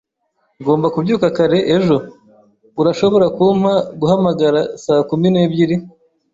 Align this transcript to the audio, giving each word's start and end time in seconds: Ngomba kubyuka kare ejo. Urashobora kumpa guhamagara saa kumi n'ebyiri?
Ngomba 0.59 0.87
kubyuka 0.95 1.27
kare 1.37 1.59
ejo. 1.75 1.97
Urashobora 2.81 3.25
kumpa 3.35 3.73
guhamagara 3.99 4.59
saa 4.83 5.03
kumi 5.09 5.27
n'ebyiri? 5.31 5.75